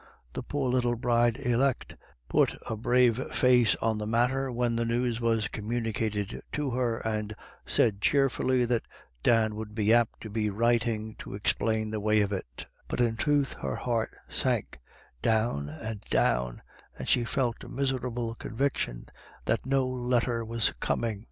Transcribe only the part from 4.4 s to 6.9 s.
when the news was communicated to